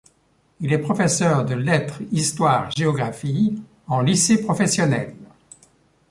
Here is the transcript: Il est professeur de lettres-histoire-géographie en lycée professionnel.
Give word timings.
Il 0.61 0.73
est 0.73 0.79
professeur 0.79 1.45
de 1.45 1.53
lettres-histoire-géographie 1.53 3.61
en 3.85 4.01
lycée 4.01 4.41
professionnel. 4.43 5.13